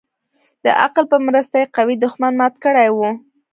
د 0.63 0.65
عقل 0.81 1.03
په 1.11 1.17
مرسته 1.27 1.55
يې 1.61 1.71
قوي 1.75 1.95
دښمن 2.03 2.33
مات 2.39 2.55
كړى 2.63 2.87
و. 2.95 2.97